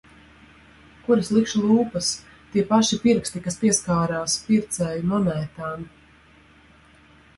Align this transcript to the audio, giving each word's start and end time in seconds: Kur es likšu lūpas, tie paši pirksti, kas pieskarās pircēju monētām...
Kur 1.07 1.19
es 1.23 1.27
likšu 1.37 1.59
lūpas, 1.71 2.09
tie 2.55 2.63
paši 2.71 2.99
pirksti, 3.03 3.43
kas 3.49 3.61
pieskarās 3.65 4.39
pircēju 4.49 5.05
monētām... 5.15 5.89